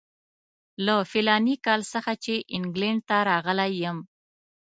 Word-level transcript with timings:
له 0.85 0.95
فلاني 1.11 1.55
کال 1.65 1.81
څخه 1.93 2.11
چې 2.23 2.33
انګلینډ 2.55 3.01
ته 3.09 3.17
راغلی 3.29 3.71
یم. 3.83 3.97